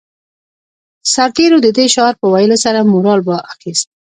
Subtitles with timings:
[1.13, 3.19] سرتېرو د دې شعار په ويلو سره مورال
[3.53, 3.87] اخیست